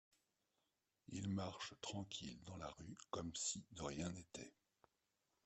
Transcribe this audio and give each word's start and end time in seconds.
Il 1.09 1.29
marche 1.29 1.75
tranquille 1.79 2.39
dans 2.45 2.57
la 2.57 2.69
rue, 2.69 2.97
comme 3.11 3.29
si 3.35 3.63
de 3.73 3.83
rien 3.83 4.09
n’était! 4.09 4.51